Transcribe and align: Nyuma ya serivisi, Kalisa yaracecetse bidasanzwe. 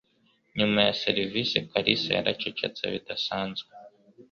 Nyuma 0.57 0.79
ya 0.87 0.93
serivisi, 1.03 1.57
Kalisa 1.71 2.09
yaracecetse 2.15 2.83
bidasanzwe. 2.93 3.71